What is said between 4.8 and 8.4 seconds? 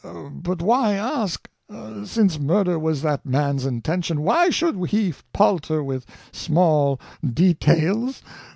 he palter with small details?